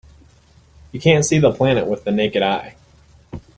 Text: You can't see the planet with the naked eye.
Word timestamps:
You 0.91 0.99
can't 0.99 1.23
see 1.23 1.37
the 1.37 1.51
planet 1.53 1.85
with 1.85 2.05
the 2.05 2.11
naked 2.11 2.41
eye. 2.41 2.73